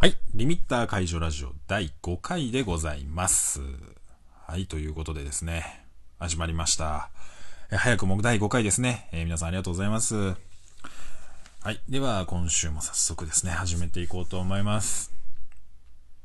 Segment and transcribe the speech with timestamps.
[0.00, 0.16] はい。
[0.32, 3.60] リミッター解除ラジオ第5回でございます。
[4.46, 4.64] はい。
[4.64, 5.84] ということでですね、
[6.18, 7.10] 始まりました。
[7.70, 10.14] え早くも第5回ですね、えー、皆さんありがとうございます。
[10.16, 10.34] は
[11.70, 11.82] い。
[11.86, 15.12] では、今週も早速ですね、始めていこうと思います。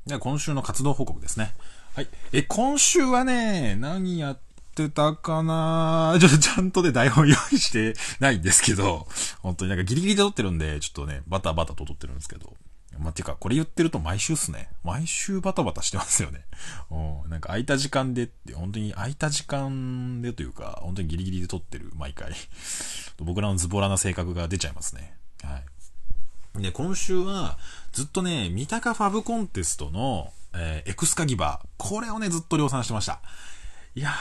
[0.07, 1.53] では、今週の活動報告ですね。
[1.95, 2.07] はい。
[2.31, 4.39] え、今週はね、何やっ
[4.73, 6.15] てたかな？
[6.23, 9.05] ちょっとちゃんとね、台本用意してないんですけど、
[9.41, 12.55] 本当になんかギリギリで撮ってるんで、ちょっとね、バタバタと撮ってるんですけど、
[12.99, 14.69] まあ、てか、これ言ってると毎週っすね。
[14.83, 16.45] 毎週バタバタしてますよね。
[16.91, 17.29] うん。
[17.29, 22.33] なんか空いた時間でって、本当に空いた時間でというか、本当にギリギリで撮ってる、毎回。
[23.19, 25.17] 僕らのズボラな性格が出ちゃいますね。
[25.43, 25.61] は
[26.57, 26.61] い。
[26.61, 27.57] で、今週は、
[27.91, 31.67] ずっとね、三鷹ファブコンテストの、えー、エクスカギバー。
[31.77, 33.19] これをね、ずっと量産してました。
[33.93, 34.13] いやー、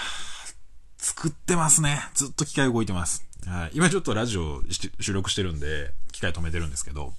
[0.98, 2.00] 作ってますね。
[2.14, 3.24] ずっと機械動いてます。
[3.46, 3.70] はい。
[3.74, 4.62] 今ちょっとラジオ
[5.00, 7.12] 収録してるんで、機械止めてるんですけど、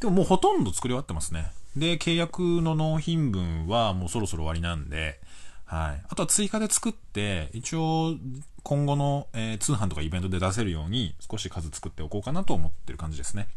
[0.00, 1.50] でももうほとんど作り終わってますね。
[1.76, 5.20] で、契約の納品分はもうそろそろ終わりなんで、
[5.64, 6.02] はい。
[6.08, 8.16] あとは追加で作って、一応、
[8.62, 13.48] 今後の、えー、通販とかイベントで出せるように少し数作っておこうかなと思ってる感じですね。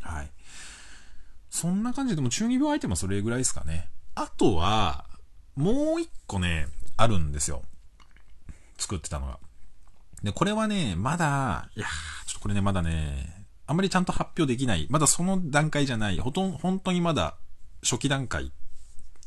[0.00, 0.28] はい。
[1.50, 3.88] そんな感じでも中二病アイテムはそれぐらいですかね。
[4.14, 5.04] あとは、
[5.56, 7.62] もう一個ね、あるんですよ。
[8.78, 9.38] 作ってたのが。
[10.22, 11.86] で、これはね、まだ、いや
[12.26, 13.35] ちょっとこれね、まだね、
[13.66, 14.86] あんまりちゃんと発表できない。
[14.90, 16.18] まだその段階じゃない。
[16.18, 17.36] ほとん、本当にまだ
[17.82, 18.52] 初期段階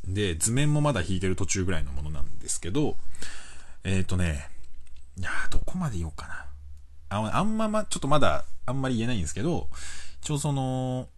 [0.06, 2.96] で、図面もまだ引いてる途中ぐらいのものなんですけど、
[3.84, 4.50] えっ、ー、とね、
[5.18, 6.46] いやどこまで言おうかな。
[7.10, 9.68] ああんまま、ちょっとまだ、あんまり言えないんですけど、
[10.22, 11.10] 一応その、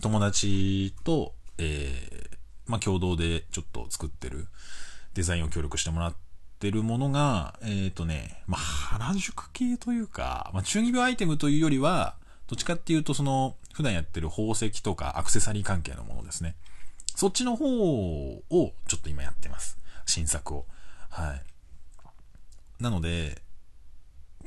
[0.00, 4.46] 友達と、えー、まあ、共同でちょっと作ってる
[5.14, 6.27] デザインを協力してもらって、
[6.58, 12.16] ってるものが、えっ、ー、とね、まあ、原宿系というか、まあ、中二病アイテムというよりは、
[12.48, 16.56] どっちかっていうと、その、普段やってる宝石とかアクセサリー関係のものですね。
[17.14, 18.42] そっちの方を、
[18.88, 19.78] ちょっと今やってます。
[20.04, 20.66] 新作を。
[21.10, 22.82] はい。
[22.82, 23.40] なので、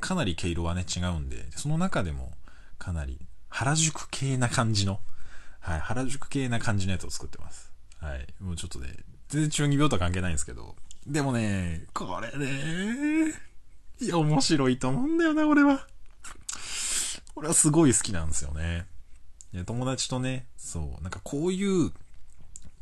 [0.01, 2.31] かなり毛色はね、違うんで、その中でも、
[2.77, 4.99] かなり、原宿系な感じの、
[5.61, 7.71] はい、原宿系な感じのやつを作ってます。
[8.01, 8.27] はい。
[8.41, 8.97] もうちょっとね、
[9.29, 10.75] 全然中二病とは関係ないんですけど、
[11.07, 13.33] でもね、これね、
[13.99, 15.87] いや、面白いと思うんだよな、俺は。
[17.35, 18.85] 俺はすごい好きなんですよね。
[19.65, 21.91] 友達とね、そう、なんかこういう、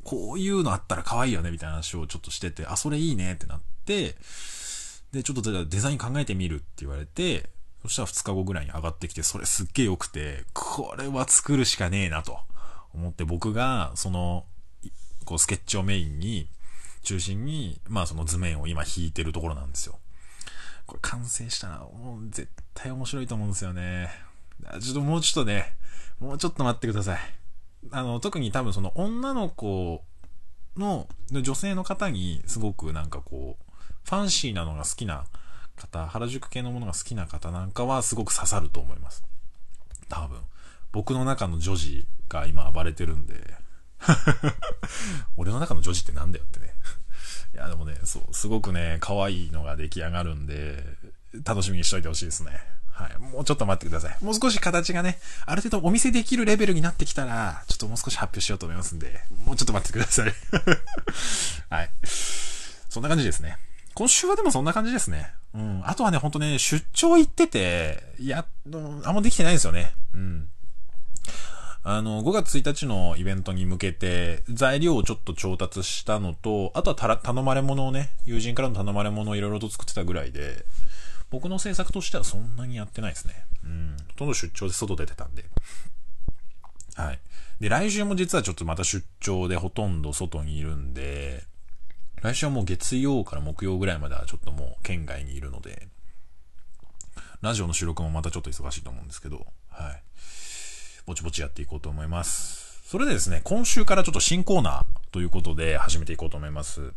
[0.03, 4.15] こういうのあったら可愛いよね、みたいな話をちょっとしてて、あ、それいいねってなって、
[5.11, 7.49] で、ちょっとデザイン考えてみるって言われて、
[7.81, 12.37] そしたら2日後ぐらいに上がってきて、それすっげえ良くて、これは作るしかねえなと
[12.93, 14.45] 思って僕が、その、
[15.25, 16.47] こうスケッチをメインに、
[17.03, 19.99] 中心に、まあその図面を今引いてるところなんですよ。
[20.85, 24.09] これ完成したら、もう絶対面白いと思うんですよね。
[24.81, 25.75] ちょっともうちょっとね、
[26.19, 27.19] もうちょっと待ってください。
[27.91, 30.03] あの、特に多分その女の子
[30.75, 33.73] の、女性の方にすごくなんかこう、
[34.03, 35.25] ファンシーなのが好きな
[35.75, 39.23] 方、原宿系のものが好きな方なんかはすごく刺さると思います。
[40.09, 40.39] 多分。
[40.91, 43.35] 僕の中の女児が今暴れてるんで、
[45.37, 46.73] 俺の中の女児ってなんだよってね。
[47.53, 50.83] いや、でもね、そう、すごくね、可愛いのが出来上がるんで、
[51.45, 52.51] 楽しみにしといてほしいですね。
[52.91, 53.17] はい。
[53.17, 54.17] もうちょっと待ってください。
[54.23, 60.33] もう少し形がね、ある程度お見せできるレベルになってきたら、ちょっともう少し発表しようと思いますんで、もうちょっと待ってください。
[61.69, 61.89] はい。
[62.03, 63.57] そんな感じですね。
[63.93, 65.31] 今週はでもそんな感じですね。
[65.53, 65.81] うん。
[65.85, 68.45] あとはね、ほんとね、出張行ってて、いや、
[69.03, 69.93] あんまできてないんですよね。
[70.13, 70.49] うん。
[71.91, 80.65] あの、5月1日のイベントに向けて、材料をちょっと調達したのと、あとは頼まれ物をね、友人からの頼まれ物をいろいろと作ってたぐらいで、
[81.31, 83.43] 僕の制作としてはそんなにやってないですね。
[83.63, 83.97] うん。
[84.09, 85.45] ほとんど出張で外出てたんで。
[86.93, 87.19] はい。
[87.59, 91.43] で、来週も実はちょっとまた出張でほとんど外にいるんで、
[92.21, 95.87] 来週はもう月曜から木曜ぐらいまではちょっともう県外にいるので、
[97.41, 100.03] ラジオの収録もまたちょっと忙しいと思うんですけど、はい。
[101.09, 102.83] ぼちぼちやっていこうと思います。
[102.85, 106.93] それでですね、今週からちょっと新コーナーということで始めていこうと思います。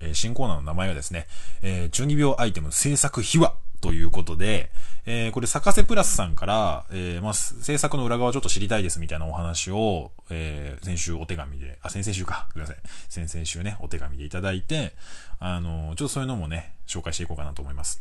[0.00, 1.26] え、新コーナーの名前はですね、
[1.60, 4.70] え、中二病アイテム制作秘話ということで、
[5.04, 12.46] えー、これ、サカセプラスさんから、えー、まあ、制作の裏側ちょっと知りたいですみたいなお話を、えー、先週お手紙で、あ、先々週か。
[12.54, 12.82] ごめんなさい。
[13.08, 14.92] 先々週ね、お手紙でいただいて、
[15.40, 18.00] あの、ちょっとそういうのもね、紹介していこうかなと思います。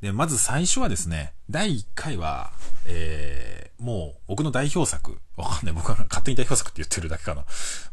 [0.00, 2.52] で、まず最初はですね、第1回は、
[2.86, 5.74] えー、もう僕の代表作、わかんない。
[5.74, 7.44] 僕は勝手に代表作って言ってるだけかな。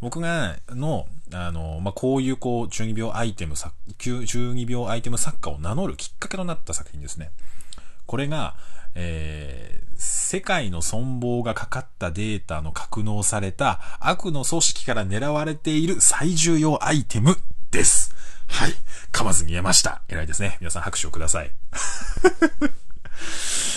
[0.01, 7.31] 僕が、の、あの、まあ、こういうこう、中二病アイテム作、中二病アイテム作家を名乗るきっかけとなった作品ですね。
[8.05, 8.55] これが、
[8.95, 17.37] えー、世界の存亡がかかったデータの格納された悪の組織から狙われている最重要アイテム
[17.71, 18.13] です。
[18.47, 18.73] はい。
[19.11, 20.01] 噛まずに言えました。
[20.09, 20.57] 偉いですね。
[20.59, 21.51] 皆さん拍手をください。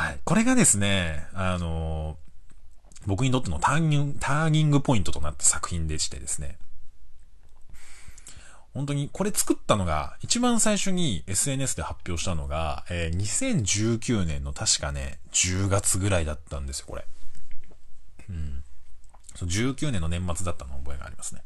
[0.00, 0.20] はい。
[0.24, 2.30] これがですね、あのー
[3.06, 6.58] 僕にとってのターニング、ターニングポイントとなった作品でしてですね。
[8.74, 17.06] 本当にこれ作ったのが、一番最初に SNS で発表したのが、えー、2019年の確かね、10月ぐらいだったんですよ、これ。
[18.28, 18.62] うん。
[19.34, 21.42] そう19年の年末だったの覚えがありますね。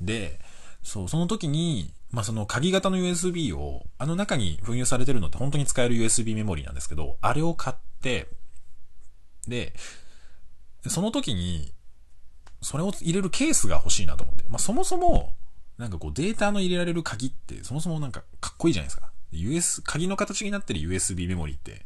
[0.00, 0.40] で、
[0.82, 8.28] そう、その時に、まあ、その鍵型の USB を、あの中に封入されてるのって本当に使える USB メモリーなんですけど、あれを買って、
[9.48, 9.74] で、
[10.88, 11.72] その時に、
[12.62, 14.44] それを入れるケースが欲しいなと思って。
[14.48, 15.34] まあ、そもそも、
[15.78, 19.10] なんかこうデータの入れられる鍵って、そもそもなんかかっこいいじゃないですか。
[19.32, 21.84] US、鍵の形になってる USB メモリーって、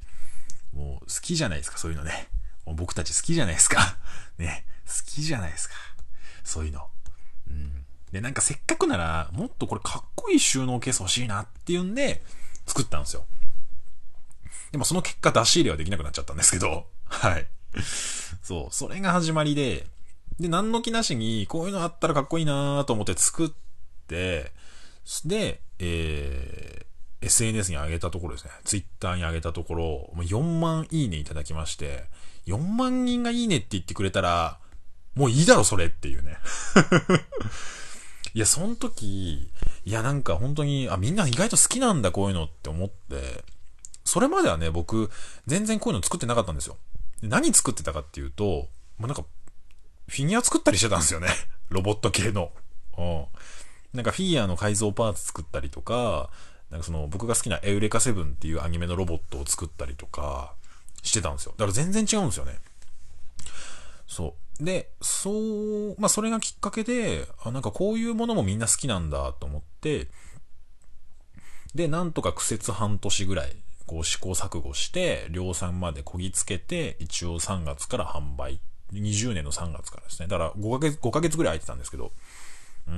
[0.73, 2.29] もう好きじゃないですか、そういうのね。
[2.65, 3.99] もう僕たち好きじゃないですか。
[4.39, 4.65] ね。
[4.87, 5.75] 好きじゃないですか。
[6.45, 6.89] そういうの。
[7.49, 7.80] うん。
[8.13, 12.23] で、なんかせっかくなら、もっとこれかっこいい収納ケース欲しいなっていうんで、
[12.67, 13.25] 作ったんですよ。
[14.73, 17.47] でもその結果出し入れはできなくなっちゃったんですけど、 はい。
[18.43, 19.87] そう、それが始まりで、
[20.39, 23.51] で、何の気なしに、こういうのあったらかっこいいなと思って作っ
[24.07, 24.53] て、
[25.25, 28.51] で、えー、SNS に上げたところですね。
[28.65, 32.05] Twitter に上げたところ、4万いいねいただきまして、
[32.47, 34.59] 4万人がいいねって言ってくれたら、
[35.15, 36.39] もういいだろ、それっていうね。
[38.35, 39.51] いや、その時、
[39.85, 43.45] いや、なんか本当に、あ、みんな意外と好きなんだ、こういうのって思って、
[44.05, 45.11] それまではね、僕、
[45.47, 46.77] 全然こういうの作ってなかったんですよ。
[47.23, 48.69] 何作ってたかっていうと、
[48.99, 49.25] まあ、なんか、
[50.09, 51.29] フィギュア作ったりしてたんですよね。
[51.71, 52.53] ロボット系の。
[52.99, 53.27] うん。
[53.93, 56.31] なんかフィギュアの改造パーツ作ったりとか、
[56.71, 60.55] なんかその僕が好きなエウレカセブンっていうアニメのロボットを作ったりとか
[61.03, 61.53] してたんですよ。
[61.57, 62.59] だから全然違うんですよね。
[64.07, 64.35] そう。
[64.61, 70.09] で、そう、まあそれがきっかけで、あ、なんかこういうものもみんな好きなんだと思って、
[71.75, 78.61] で、なんとか苦節半年ぐらい、こう試行錯誤して、量産までこぎつけて、一応3月から販売。
[78.93, 80.29] 20年の3月からですね。
[80.29, 82.11] だから5ヶ月、5ヶ月ぐらい空いてたんですけど、
[82.89, 82.91] う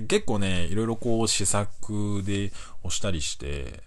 [0.00, 0.06] ん。
[0.06, 2.52] 結構ね、いろいろこう試作で
[2.82, 3.82] 押したりして、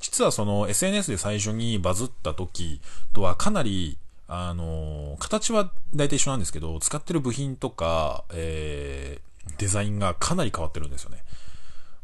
[0.00, 2.80] 実はその SNS で最初にバズった時
[3.12, 3.98] とはかなり、
[4.28, 11.24] あの、形は大体一緒なんですけど、使ってる部品とか、えー、デザインがかなり変わってるんですよね。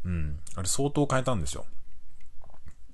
[0.05, 0.39] うん。
[0.55, 1.65] あれ相当変えたんですよ。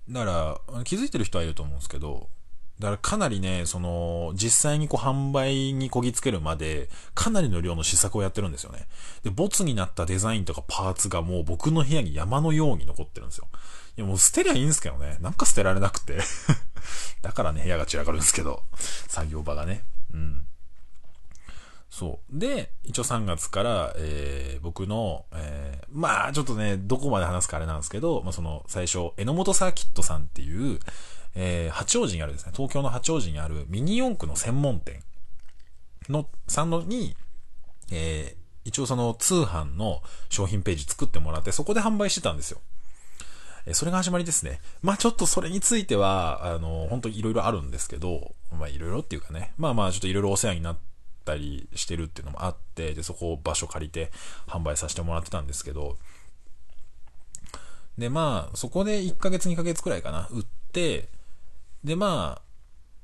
[0.09, 2.27] だから、気づいてる人はいると思うんですけど、
[2.81, 8.87] だからかなりね、その、実際にこう販売にこぎつけるまで、かなりの量の試作をやってるんですよね。
[9.23, 13.47] で、ボツになったデザインとかパーツがもう僕の部屋に山のように残ってるんですよ。
[13.97, 15.17] いやもう捨てりゃいいんですけどね。
[15.21, 16.19] なんか捨てられなくて
[17.21, 18.63] だからね、部屋が散らかるんですけど。
[19.07, 19.83] 作業場がね。
[20.13, 20.47] うん。
[21.91, 22.39] そう。
[22.39, 30.79] で、一応3月から、えー、僕の、えー、まあ、ちょっとね、どこまで話すかあれなんですけど、まあ、その、最初、榎本サーキットさんっていう、
[31.35, 35.01] えー、八王子にあるですね、東京の八王子にあるミニ四駆の専門店
[36.09, 37.15] の、さんのに、
[37.91, 42.59] えー、一応その通販の商品ページ作ってもらって、そこで販売してたんですよ。
[43.65, 44.59] えそれが始まりですね。
[44.81, 50.77] まあちょっとそれについては、あの、本当にいろいろあるんですけど、まあいろいろっていうかね、まあまあちょっといろいろお世話になっ
[51.25, 54.11] たりしてるっていうのもあって、で、そこを場所借りて
[54.47, 55.97] 販売させてもらってたんですけど、
[57.97, 61.09] で、まあ、そこで1ヶ月2ヶ月くらいかな、売って、
[61.83, 62.41] で、まあ、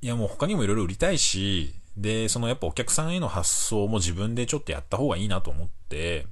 [0.02, 6.28] いやもう他にもいろいろ売りたいし、で、そのやっぱお客さんへの発送も自分でちょっとやった方がいいなと思って、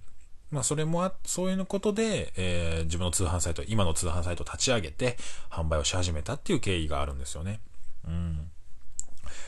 [0.51, 5.17] まあそれもあ、そういうことで、えー、自分の通販サイト、今の通販サイトを立ち上げて
[5.49, 7.61] 販売をし始めたっていう経緯があるんですよね。
[8.07, 8.51] うん。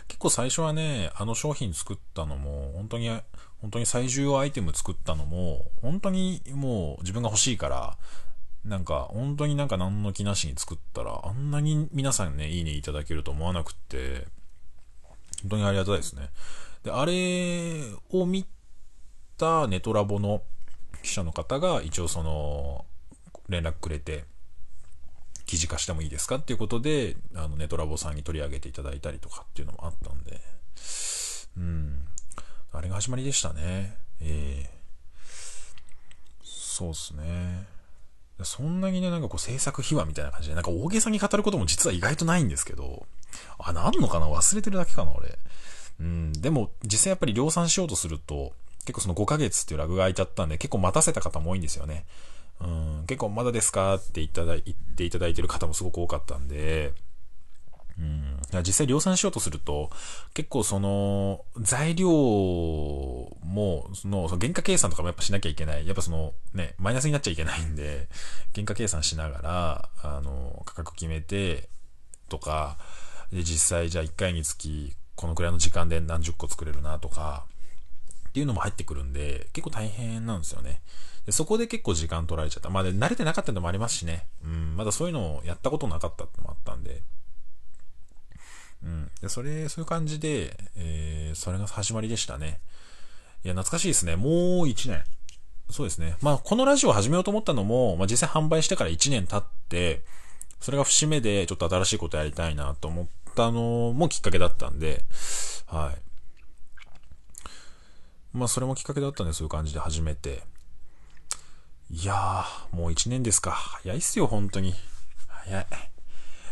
[0.08, 3.10] 結構最初はね、あの商品作ったのも、本当に、
[3.62, 7.98] 本当に最重要アイテム作ったのも、本当にもう自分が欲しいから、
[8.68, 14.28] なんか、本当になんか何の気なしに作ったら、あんなに皆さんね、いいねいただけると思わなくって、
[15.42, 16.30] 本当にありがたいですね。
[16.84, 18.46] で、あれを見
[19.38, 20.44] たネトラボの
[21.02, 22.86] 記者の方が、一応その、
[23.48, 24.26] 連絡くれて、
[25.46, 30.42] 記事化してもいいですかっていうことで、あの、ネトラボさんに取り上げていただいたりとかっていうのもあったんで、
[31.56, 32.06] うん。
[32.74, 33.98] あれが始まりでしたね。
[34.20, 37.77] ええー、そうっすね。
[38.44, 43.06] そんなにね、なんかこう制作秘話みたいな感じで、なんか大げさに語ることも実は意外とないんですけど、
[43.58, 44.28] あ、なんのかな？
[44.30, 45.38] 忘れてるだけかな、俺。
[46.00, 48.54] うん、でも実際やっぱり量産しようとすると、
[48.86, 52.06] 結構その5ヶ月っていうラグが空いちゃったんで、結構待たせた方も多いんですよね。
[52.62, 53.96] うん、結構まだですか？
[53.96, 56.94] って言っただ言っていただいてる方もすごく多かったんで、
[58.00, 58.40] うん。
[58.52, 59.90] だ実際量産しようとすると、
[60.34, 65.88] 結構その、材料も、その、その原価計算とかもやっぱしなきゃいけない。
[65.88, 68.08] やっぱその、ね、マイナスになっちゃいけないんで、
[68.54, 71.70] 原価計算しながら、あの、価格決めて、
[72.30, 72.78] とか、
[73.32, 77.46] で、実際じゃあ1回につき、このくらいの時間で何十個作れるなとか、
[78.30, 80.82] っていうのも入ってくるんで、結構大変なんですよね。
[81.26, 82.70] でそこで結構時間取られちゃった。
[82.70, 84.28] まあ、慣れてなかったのもありますしね。
[84.46, 87.02] うん、まだそういうのをやったことなかったってのもあったんで。
[88.84, 89.12] うん。
[89.22, 92.60] で、それ、そういう感じで、えー、それが始まりでしたね。
[93.44, 94.16] いや、懐かしいですね。
[94.16, 94.32] もう
[94.68, 95.04] 1年。
[95.70, 96.16] そうですね。
[96.22, 100.04] まあ、このラジオを始めようと思ったのも、まあ、実際販売してから1年経って、
[100.62, 105.06] それが節目でちょっと新しいことやりたいなと思ったのもきっかけだったんで、
[105.66, 106.02] はい。
[108.38, 110.44] まあ、それもきっかけだったんで、そういう感じで始めて。
[111.90, 113.52] いやー、もう1年ですか。
[113.52, 114.74] 早いっすよ、本当に。
[115.28, 115.68] 早い。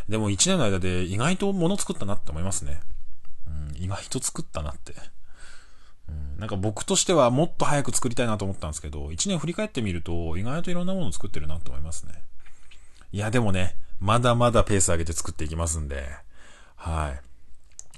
[0.08, 2.80] でも1年の間で意外と物作ったなって思いますね。
[3.46, 4.94] うん、意外と作ったなって。
[6.08, 12.22] うん、なんか僕としてはもっと早く作りたいなと思ったんですけど、1年振り返ってみると意外といろんなものを作ってるなと思いますね。
[13.12, 16.04] いや、でもね、まだまだペース上げて作っていきますんで、
[16.76, 17.20] はい。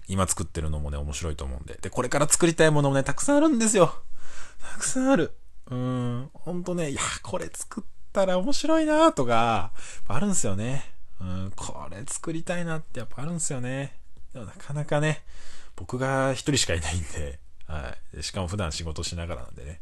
[0.08, 1.78] 今作ってるのもね、面白いと思うんで。
[1.80, 3.92] で、これから作りたいものもね、たくさんあるんですよ。
[4.72, 5.34] たくさんある。
[5.70, 9.72] うーん、ほんとね、いや、これ作ったら面白いなとか、
[10.06, 10.97] あるんですよね。
[11.20, 13.96] うん、これ作りたいなってやっぱあるんですよね。
[14.32, 15.22] でもなかなかね、
[15.76, 18.22] 僕が一人しかいないんで、はい。
[18.22, 19.80] しかも普段仕事しながらなんでね、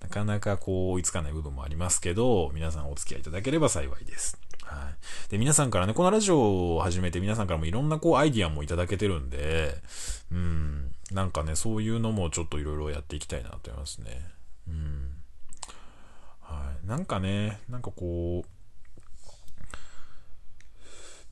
[0.00, 4.38] なかなかこう追いつかない部分もありますけど、皆さんお付き合いいただければ幸いです。
[4.62, 4.90] は
[5.28, 5.30] い。
[5.30, 9.76] で、皆さんからね、このラジオを始めて皆さんからもいろんなこうアイディアもいただけてるんで、
[10.30, 14.30] うん、なんかね、そういうのもちょっといろいろやっていきたいなと思いますね。
[14.68, 15.14] うん。
[16.42, 16.86] はい。
[16.86, 18.57] なんかね、なんかこう、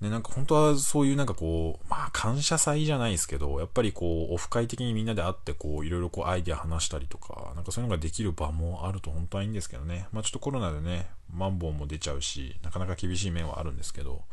[0.00, 10.06] ね、なんか本当はそういうなんかこう、まあ感謝祭じゃないですけど、やっぱりこう、オフ会的にみんなで会ってこう、いろいろこうアイデア話したりとか、なんかそういうのができる場もあると本当はいいんですけどね。
[10.12, 14.24] まあちょっとコロナでね、マンボウも出ちゃうし、なかなか厳しい面はあるんですけど、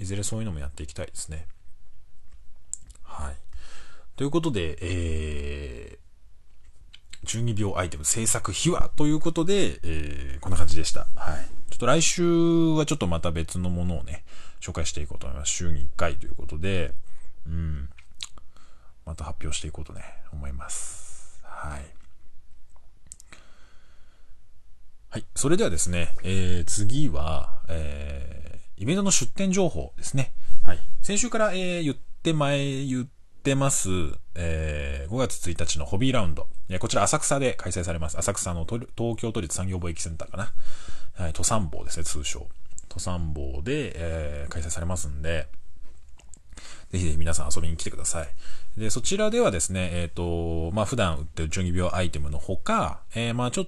[0.00, 1.46] いずれそういうのもやっていきたいですね。
[3.04, 3.36] はい。
[4.16, 11.06] ということで、えー、12秒アイテム制作秘話ということで、えー、こんな感じでした。
[11.14, 11.46] はい。
[11.70, 12.24] ちょっと来週
[12.70, 14.24] はちょっとまた別のものをね、
[14.60, 15.50] 紹介していこうと思います。
[15.52, 16.94] 週に1回ということで、
[17.46, 17.88] うん。
[19.04, 21.40] また発表していこうとね、思います。
[21.44, 21.80] はい。
[25.10, 25.24] はい。
[25.34, 30.32] それではですね、えー、次は、えー、イベントの出店情報ですね。
[30.64, 30.78] はい。
[31.02, 33.06] 先週から、えー、言って前、言っ
[33.42, 33.88] てます、
[34.34, 36.48] えー、5月1日のホビーラウンド。
[36.80, 38.18] こちら浅草で開催されます。
[38.18, 40.52] 浅草の東京都立産業貿易センターかな。
[41.14, 42.48] はい、都産坊ですね、通称。
[42.96, 45.48] 都産坊で、えー、開催されますんで、
[46.90, 48.28] ぜひぜひ皆さん遊びに来てください。
[48.80, 53.66] で、そちらではですね、えっ、ー、と、まあ、普段売ってる12秒アイテムのほか、えー、まあ、ちょ、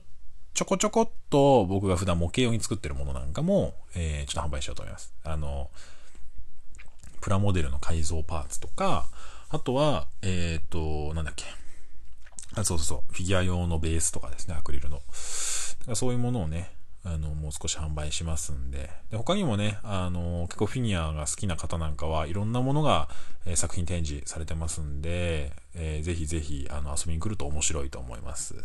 [0.54, 5.12] ちょこちょこっと僕が普段模型用に作ってるものなんかも、えー、ちょっと販売しようと思います。
[5.24, 5.68] あの、
[7.20, 9.08] プラモデルの改造パーツとか、
[9.50, 10.72] あとは、えっ、ー、
[11.10, 11.44] と、なんだっけ。
[12.54, 13.12] あ、そうそうそう。
[13.12, 15.02] フィギュア用のベースとかですね、アクリルの。
[15.94, 16.70] そういうものをね、
[17.04, 18.90] あの、もう少し販売しますんで。
[19.10, 23.08] で、他にもね、あの、結構フィギュアが好きな方なんかはいろんなものが、
[23.46, 28.56] えー、作品展示されてますんで、えー、ぜひぜひ、あの、遊びに来ると面白いと思います。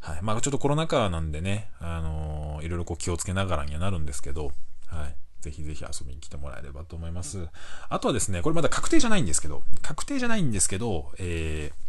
[0.00, 0.22] はい。
[0.22, 4.52] まあ、ちょっとコロナ禍なんでね、あのいろいろこう気をつけながらにはなるんですけど、
[4.86, 5.16] はい。
[5.40, 7.48] ぜひぜひ遊びに来てもらえればと思います。
[7.88, 11.85] あとはですね、これまだ確定じゃないんですけど、確定じゃないんですけど、えー、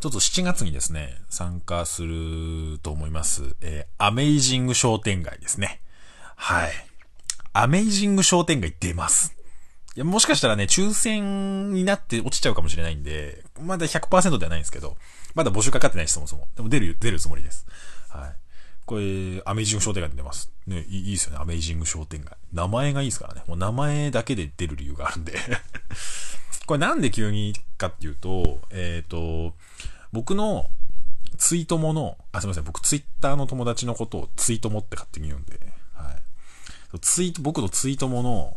[0.00, 3.54] 一つ7月にですね、参加すると思います。
[3.60, 5.82] えー、アメイジング商店街ですね。
[6.36, 6.70] はい。
[7.52, 9.36] アメイジング商店街出ます。
[9.94, 14.96] いや、もしかしたらね、抽選になって落ちちゃうかもしれないんで、まだ100%ではないんですけど、
[15.34, 16.48] まだ募集かかってないし、そもそも。
[16.56, 17.66] でも出る、出るつもりです。
[18.08, 18.34] はい。
[18.86, 20.50] これ、アメイジング商店街で出ます。
[20.66, 22.38] ね、いいいですよね、アメイジング商店街。
[22.54, 23.42] 名前がいいですからね。
[23.46, 25.34] もう名前だけで出る理由があるんで
[26.64, 29.54] これなんで急にかっていうと、えっ、ー、と、
[30.12, 30.66] 僕の
[31.38, 35.58] ツイートもの、あ、すみません、僕ツイッターの友達のことをツイートもって勝手に言うんで、
[35.94, 37.00] はい。
[37.00, 38.56] ツイート、僕のツイートもの、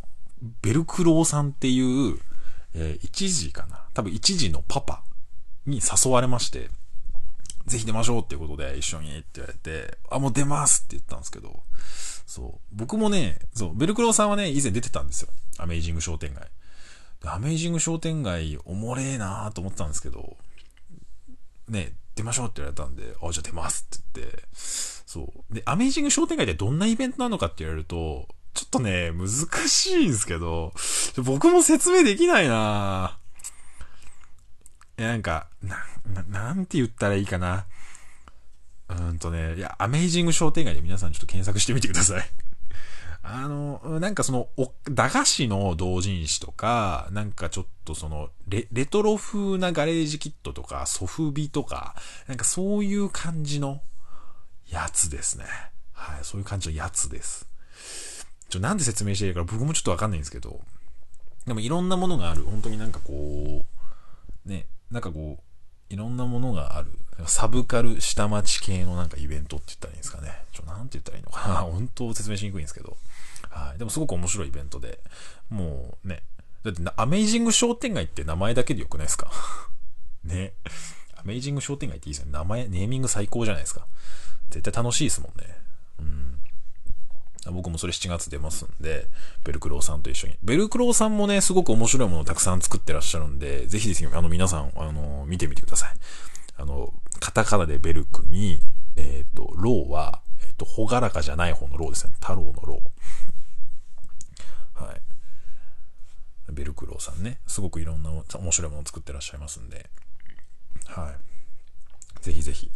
[0.62, 2.20] ベルクローさんっていう、
[2.76, 3.86] えー、一時かな。
[3.94, 5.04] 多分一時のパパ
[5.66, 6.70] に誘われまして、
[7.66, 11.64] ぜひ出ましょうっていうことで一緒にって言われて、あ、もう出ますって言ったんですけど、
[12.26, 12.76] そう。
[12.76, 15.30] 僕もね、そう、ベルクローさんはね、以前出てたんですよ。
[15.60, 16.50] アメイジング商店街。
[17.26, 20.38] アメイジング商店街おもれえなーと思ったんですけど、
[21.70, 25.54] ね、出ましょうって言われたんで、あ、じゃあ出ますって言って、そう。
[25.54, 29.28] で、アメイジング商店街ってどんなイベントなのかって言われると、ちょっとね、難
[29.68, 30.74] しいんですけど、
[31.24, 35.02] 僕も説明できないなぁ。
[35.02, 35.78] なんか、な、
[36.14, 37.66] な、なんて言ったらいいかな。
[38.90, 42.30] うんとね、いや、アメイジング商店街で皆さんちょっと検索してみてください。
[43.26, 51.96] あの、なんかその、お、駄菓子の同人誌とか、なんかちょっとその、レ、レトロ風なガレージキットとか、ソフビとか、
[52.28, 53.82] なんかそういう感じの
[54.70, 55.46] やつですね。
[55.94, 57.48] はい、そういう感じのやつです。
[58.50, 60.60] ちょ、なんで説明していいか僕もちょっとわかんないんですけど、
[61.48, 62.44] でもいろんなものがある。
[62.44, 63.66] 本当になんかこ
[64.46, 65.53] う、ね、なんかこう、
[65.94, 66.90] いろんなものがある。
[67.28, 70.32] サブカル下町系のなんかイベントって言ったらいいんですかね。
[70.52, 71.56] ちょ、なんて言ったらいいのかな。
[71.72, 72.98] 本当説明しにくいんですけど。
[73.50, 73.78] はい。
[73.78, 75.00] でもすごく面白いイベントで。
[75.50, 76.24] もうね。
[76.64, 79.32] だってアメイジング商店街って名前だけでよくないですか？
[80.24, 80.54] ね。
[81.16, 82.32] アメイジング商店街っていいですよね。
[82.34, 83.86] 名前、ネーミング最高じゃないですか。
[84.50, 85.58] 絶対楽しいですもんね。
[86.00, 86.40] うん。
[87.52, 89.08] 僕もそれ7月出ますんで、
[89.44, 90.38] ベルクローさんと一緒に。
[90.44, 95.94] ベルクローさんもね、すごく面白いものをたくさん作ってらっしゃるんで、ぜひぜひ、あの、皆さん、あの、見てみてください。
[96.56, 98.60] あの、カタカナでベルクに、
[98.96, 102.14] えっ、ー、と、ローは、えっ、ー、と、ほがらかじゃない方のローですね。
[102.22, 104.86] 太郎のロー。
[104.86, 105.02] はい。
[106.52, 109.90] ベルクローさんね、すごくいろんな面白いものを作ってらっしゃいますんで、
[110.86, 112.24] はい。
[112.24, 112.72] ぜひぜひ。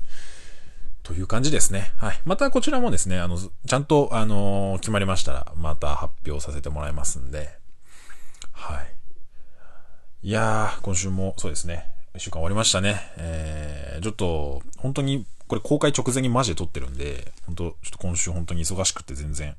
[1.07, 1.93] という感じですね。
[1.95, 2.19] はい。
[2.25, 7.49] またこちらもですね、あの、ちゃんと、あのー、決まりましたら、また発表させてもらいますんで、
[8.51, 10.27] はい。
[10.27, 12.99] いやー、今週もそうですね、一週間終わりましたね。
[13.15, 19.55] えー、ちょっと、本当に、これ公開直前にマジで撮ってるんで、本当ちょっと今週本当に忙しくて全然、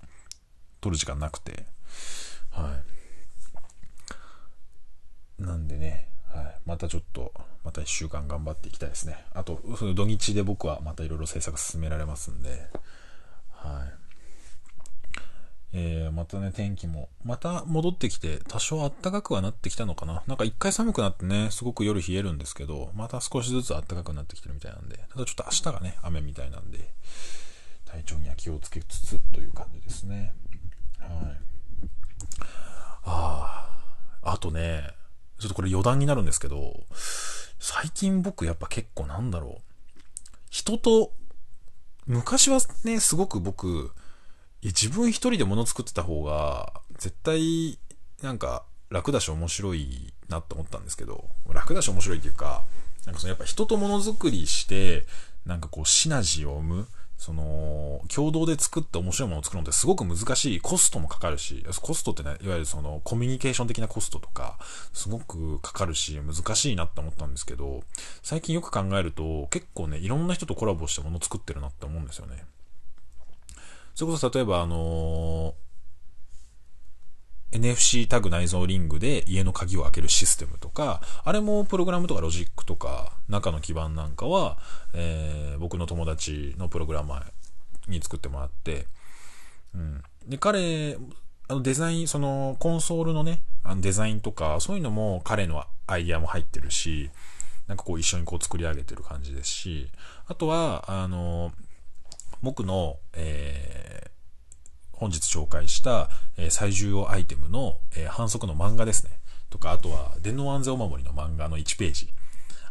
[0.82, 1.64] 撮る時間なくて、
[2.50, 2.78] は
[5.38, 5.42] い。
[5.42, 6.54] なんでね、はい。
[6.66, 7.32] またちょっと、
[7.64, 9.24] また一週間頑張っていきたいですね。
[9.32, 9.60] あと、
[9.94, 12.70] 土日で僕はまたいろいろ制作進められますんで、
[13.50, 14.08] はい。
[15.74, 20.22] えー、またね、天気も、また戻ってきて、多少暖かくはなってきたのかな。
[20.26, 26.94] なんか一回寒くなってね、すごく夜冷えるんですけど、また少しずつ暖かくなってきてるみたいなんで、ただちょっと明日がね、雨みたいなんで、
[27.84, 30.32] 体調には気をつけつつという感じですね。
[31.00, 31.10] はい。
[33.04, 33.68] あ
[34.22, 34.90] あ、あとね、
[35.38, 36.84] ちょっとこれ余談になるんですけど、
[37.58, 39.62] 最近僕やっぱ結構なんだろう。
[40.50, 41.12] 人と、
[42.06, 43.92] 昔はね、すごく僕、
[44.62, 47.78] 自分一人で物作ってた方が、絶対、
[48.22, 52.64] なんか、楽だし面白いなって思ったんですけど、楽だし面白いっていうか、
[53.04, 55.06] なんかそのやっぱ人と物作りして、
[55.44, 60.60] なんかこうシナジーを生むその、共同で作って面白いものを作るのってすごく難しい。
[60.60, 64.56] コストもかかるし、コストってね、いわゆるそのコミュニケーション的なコストとか、
[64.92, 67.82] すごくかかるし、難しいなって思ったんですけど、
[68.22, 72.44] 最近よく考えると、結構ね、いろんな人とコラボしてものを作ってるなって思うんですよね。
[73.96, 75.67] それこそ例えばあのー
[77.52, 84.58] NFC タグ内蔵リングで家の鍵を開けるシステムとか、あれもプログラムとかロジックとか、中の基盤なんかは、
[84.94, 88.86] えー、僕の友達のプログラマーに作ってもらって、
[89.74, 90.02] うん。
[90.26, 90.98] で、彼、
[91.48, 97.10] あのデザイン、そのコンソールのね、あのデザインとか、そういうのも彼のアイディアも入ってるし、
[97.66, 99.90] なんかこう一緒にこう作り上げてる感じですし、
[100.26, 101.52] あとは、あの、
[102.42, 104.10] 僕の、えー、
[104.98, 109.10] 本日紹介した、え最重要アイテムの、え反則の漫画ですね。
[109.48, 112.08] とか、あとは、電脳安全お守りの漫画の1ページ。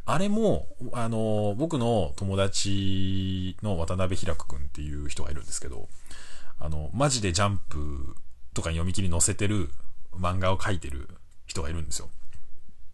[0.05, 5.89] あれも、あの、僕の友達の渡辺平くんっていう人がいるんですけど、
[6.59, 8.15] あの、マジでジャンプ
[8.53, 9.69] とか読み切り載せてる
[10.13, 11.09] 漫画を描いてる
[11.45, 12.09] 人がいるんですよ。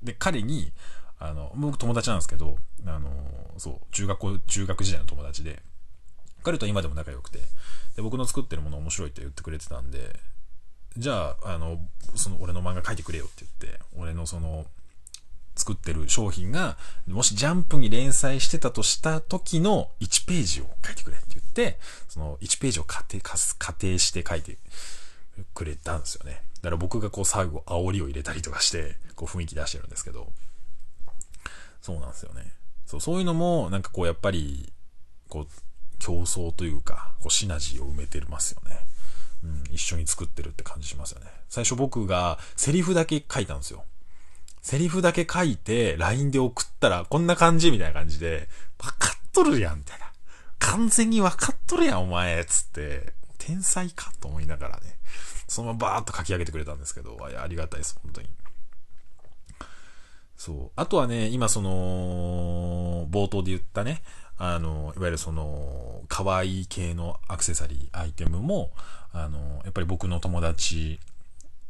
[0.01, 0.71] で、彼に、
[1.19, 3.09] あの、僕友達なんですけど、あの、
[3.57, 5.61] そう、中学校、中学時代の友達で、
[6.43, 7.39] 彼と今でも仲良くて、
[7.95, 10.19] で、僕の作ってるもの面白いって言ってくれてたんで、
[10.97, 11.79] じゃあ、あの、
[12.15, 14.65] その俺の漫画描いてくれよって言って、俺のその、
[15.55, 16.77] 作ってる商品が、
[17.07, 21.79] もしジャンプに連載してたとした時の1ページを書いてくれって言って、
[22.09, 24.57] その1ページを仮定、仮定して書いて
[25.53, 26.41] くれたんですよね。
[26.61, 30.31] だから僕がこう最後煽りを入れたりとかして、こう雰囲気出してるんですけど、
[31.81, 32.53] そうなんですよね。
[32.85, 34.71] そう、そういうのも、なんかこうやっぱり、
[35.27, 35.47] こう、
[36.03, 38.77] 競争というか、こうシナジーを埋めてますよね。
[39.41, 41.27] うん、一緒に作ってるって感じしますよね。
[41.47, 43.85] 最初僕がセリフだけ書いたんですよ。
[44.61, 48.49] セリフだけ書いて、LINE で送ったら、こんな感じみたいな感じで、
[48.83, 50.11] わかっとるやん、みたいな。
[50.59, 54.97] 完全にわかっとるやん、お前、つって、天才かと思いながらね、
[55.47, 58.29] そのままバーっと書き上げてくれたんですけど、ありがたいです、本当に。
[60.37, 60.71] そう。
[60.75, 64.01] あとはね、今その、冒頭で言ったね、
[64.37, 68.71] あの、いわゆるその、可愛い系のアクセサリー、アイテムも、
[69.11, 70.99] あの、やっぱり僕の友達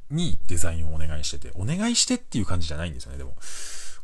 [0.10, 3.36] にデザインをお願いしてて、お願いしてっていう感じじゃないんですよね、でも。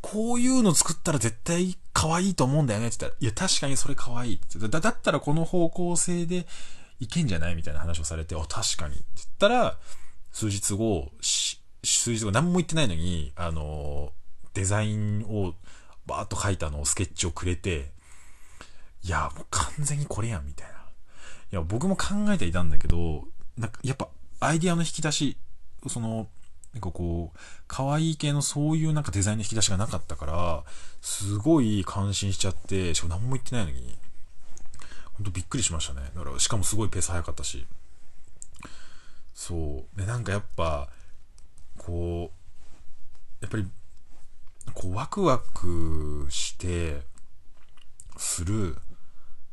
[0.02, 4.80] こういうの作ったら絶対可愛いと思うんだよねって言ったら、いや、確かにそれ可愛いってだ。
[4.80, 6.48] だったらこの方向性で
[7.00, 9.78] いけんじゃないみたいな話をされて、あ、確かにって言ったら、
[10.32, 14.12] 数日後、数日後何も言ってないのに、あの、
[14.54, 15.54] デザインを
[16.06, 17.92] バーッと書いたのをスケッチをくれて、
[19.04, 20.74] いや、もう完全にこれやん、みたいな。
[20.74, 24.10] いや、僕も考えていたんだけど、なんか、やっぱ、
[24.40, 25.38] アイディアの引き出し、
[25.88, 26.28] その、
[26.74, 30.64] なんかこう、可愛い系のそういうなんかデザインの引き出しがなかったから、
[31.02, 33.98] すごい感心しちゃって、しかも何も言ってないのに、
[35.14, 36.12] ほんとびっくりしましたね。
[36.16, 37.66] だから、しかもすごいペース早かったし。
[39.34, 40.00] そう。
[40.00, 40.90] で、なんかやっぱ、
[41.78, 43.68] こう、やっぱり、
[44.74, 47.02] こう、ワクワクして、
[48.18, 48.78] する、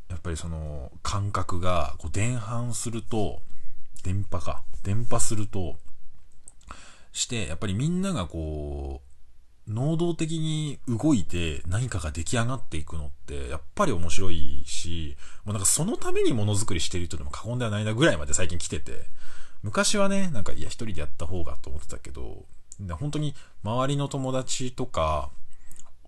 [0.08, 3.40] やっぱりその、感覚が、こう、電波すると、
[4.02, 4.62] 電波か。
[4.82, 5.76] 電波すると、
[7.12, 9.06] して、やっぱりみんながこう、
[9.72, 19.06] 能動的に動いて何かが出来上がっていくのって、やっぱり面白いし、もうなんかそのためにものづくりしてる人でも過言ではないなぐらいまで最近来てて、
[19.62, 22.44] 昔はね、なんかいや一人でやった方がと思ってたけど、
[22.90, 25.30] 本当に周りの友達とか、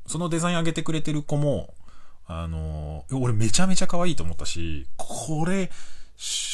[0.07, 1.75] そのデザイン上げてくれてる子も、
[2.29, 5.71] あの、俺めちゃめちゃ可愛いと思ったし、これ、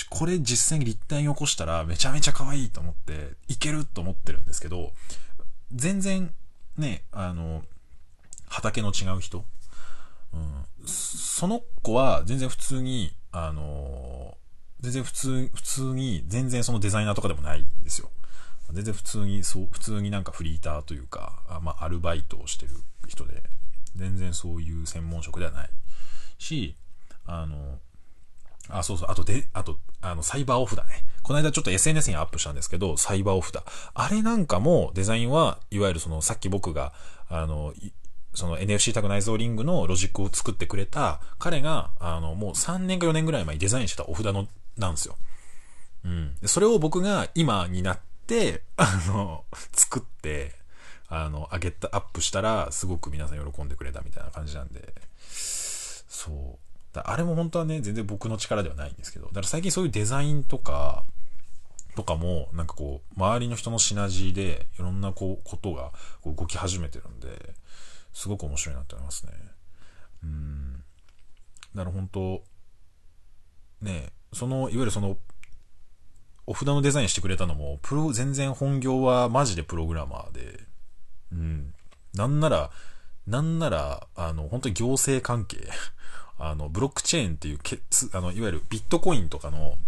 [0.08, 4.92] これ実際に立体に起こしたらめちゃめちゃ可愛いと思って、いけると思ってるんですけど、
[5.74, 6.32] 全然
[6.78, 7.64] ね、あの、
[8.48, 9.44] 畑の違う人、
[10.32, 14.36] うん、その子は全然普通に、あの、
[14.80, 18.10] 全然普通、普通に、全然そのデザイナーとかでもないんですよ。
[18.72, 22.72] 全然普通に、そう、普通になんかフリーターというか、あまあ、アルバイトをしてる
[23.08, 23.42] 人で、
[23.96, 25.70] 全然そういう専門職ではない
[26.38, 26.76] し、
[27.26, 27.78] あの、
[28.68, 29.10] あ、そうそう。
[29.10, 31.04] あとで、あと、あの、サイバーオフだね。
[31.22, 33.62] この間ちょっと SNS にアップしたんですけど、サイバーオフだ。
[33.94, 36.92] あれなんかもデザインは、いわゆるその、さっき僕が、
[37.28, 37.72] あの、
[38.34, 45.16] その NFC タグ内蔵リングのロジックを作ってくれた彼が、あの、もう3年か4年ぐらい前にデザインしてたお札の、なんですよ。
[46.04, 46.36] うん。
[46.44, 50.56] それを僕が今になって、あの、作って、
[51.22, 54.94] あの、上げた、アップしたら、すごく皆さん喜んでくれたみたいな感じなんで、
[55.28, 56.64] そう。
[56.94, 61.04] あれも本当はね、全然僕の力ではないんですけど、だから最近そういうデザインとか、
[61.96, 67.54] とかも、なんかこう、周りの人のシナジーで、いろんなこう、ことがこう動き始めてるんで、
[68.12, 69.32] すごく面白いなって思いますね。
[70.22, 70.84] うん。
[71.74, 72.42] だから本当、
[73.80, 75.18] ね、その、いわゆるその、
[76.46, 80.64] お札のデザインしてくれたのも、プロ、全然本業はマジでプログラマーで、
[81.34, 81.74] うん。
[82.14, 82.70] なんなら、
[83.26, 85.68] なんなら、あの、本当に行政関係
[86.38, 89.78] あの、ブロックチェーンっていうけつ、あの、いわゆるビットコインとかの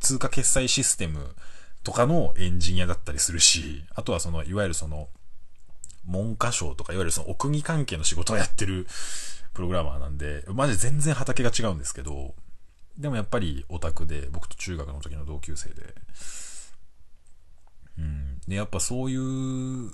[0.00, 1.34] 通貨決済システム
[1.82, 5.08] とかのエンジニアだったりするし、あとはその、いわゆるその、
[6.04, 8.86] 文科省とか、いわゆるそのお国関係の仕事をやってる
[9.54, 12.34] プログラマーなんで、マジ全然畑が違うんですけど、
[12.98, 15.94] でもやっぱりオタクで、僕と中学の時の同級生で、
[17.98, 18.40] うん。
[18.46, 19.92] で、やっぱそういう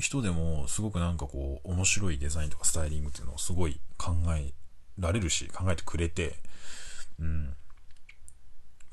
[0.00, 4.52] 人でも、すごくなんかこう、面白いデザインとかスタイリングっていうのをすごい考え
[4.98, 6.36] られるし、考えてくれて、
[7.18, 7.54] うん。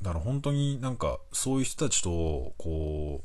[0.01, 3.23] だから本当になんか、そういう人たちと、こ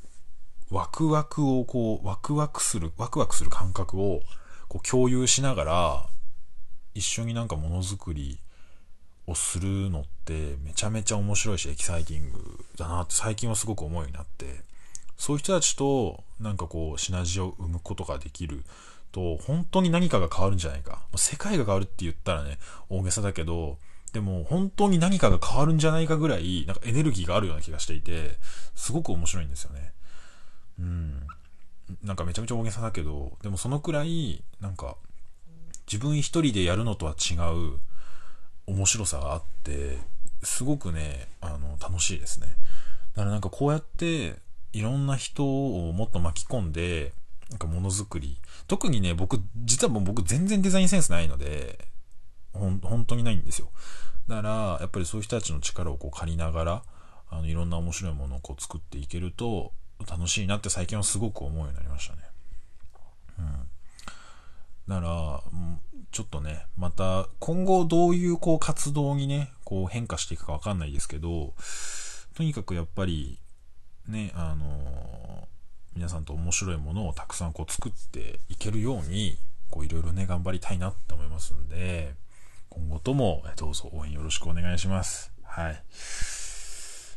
[0.71, 4.23] う、ワクワクをこう、ワクワクする、ワクワクする感覚を、
[4.69, 6.07] こう共有しながら、
[6.95, 8.39] 一緒になんかものづくり
[9.27, 14.61] をするのってめちゃめちゃ面白いしエキサイティングだなって最近はすごく思うようになって、
[15.17, 18.65] そういう人たちとなんかこうシナジーを生むことができる
[19.13, 21.03] と、本当に何かが変わるんじゃないか。
[21.15, 23.79] 世界が変わるって言ったらね、大げさだけど、
[24.13, 28.37] でも本当に何かが変わるんじゃないかぐらい、なんかエネルギーがあるような気がしていて、
[28.75, 29.93] すごく面白いんですよね。
[30.79, 31.27] うん。
[32.03, 34.97] なんかめちゃめちゃ大げさだけど、でもそのくらい、なんか、
[35.87, 37.79] 自分一人でやるのとは違う
[38.67, 39.99] 面白さがあって、
[40.43, 42.47] すごくね、あの、楽しいですね。
[43.15, 44.37] だからなんかこうやって、
[44.73, 47.13] いろんな人をもっと巻き込んで、
[47.51, 48.41] なんかものづくり。
[48.67, 51.87] 特にね、僕、実はもう僕全然デザインセンスないので、
[52.53, 53.71] ほん、本当にないんですよ。
[54.29, 56.83] だから、やっぱりそういう人たちの力をこう借りながら、
[57.31, 59.73] あの、いろんな面白いものをこう作っていけると、
[60.09, 62.23] 楽しいなって最近はすごく思うようになりましたね。
[63.39, 63.69] うん。
[64.89, 65.43] だから、
[66.11, 71.55] ちょっとね、また、今後どういうこう活動にね、こう変化していくかわかんないですけど、
[72.35, 73.39] とにかくやっぱり、
[74.09, 75.49] ね、あの
[75.95, 79.37] 皆さんと面白いものをたくさんこう作っていけるように、
[79.71, 82.15] こういろいろね、頑張りたいなって思いますんで、
[82.69, 85.33] 今後ともどうぞ応援よろしくお願いします。
[85.45, 85.83] はい。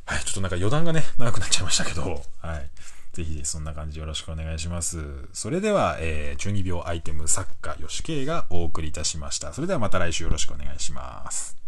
[0.07, 2.69] はい、ちょっとなんか余談がね、長くなっちゃいましたけど、はい。
[3.13, 5.29] ぜひそんな感じよろしくお願いします。
[5.31, 9.53] それでは、えー、中二病アイテム作家、吉慶がお送りいたしました。
[9.53, 11.64] それではまた来週よろしくお願いします。